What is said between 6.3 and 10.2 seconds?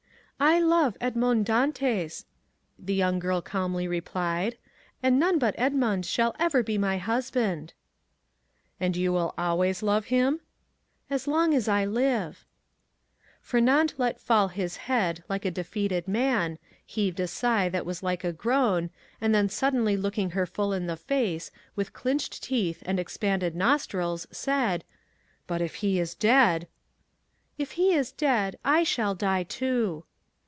ever be my husband." "And you will always love